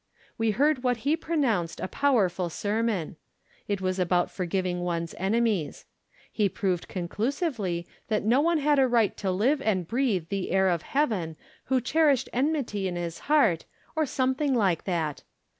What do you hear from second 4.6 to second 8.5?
one's enemies. He proved conclusively that no